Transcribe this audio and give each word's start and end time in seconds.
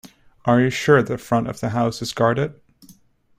You 0.47 0.53
are 0.53 0.71
sure 0.71 1.03
that 1.03 1.11
the 1.11 1.17
front 1.19 1.47
of 1.47 1.59
the 1.59 1.69
house 1.69 2.01
is 2.01 2.11
guarded? 2.11 2.59